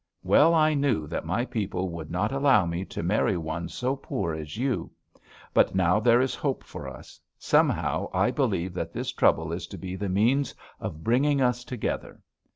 [0.23, 4.33] Well I knew that my people would not allow me to marry one so poor
[4.33, 4.89] as you.
[5.53, 9.77] But now there is hope for us; somehow I believe that this trouble is to
[9.77, 12.19] be the means of bringing us together.'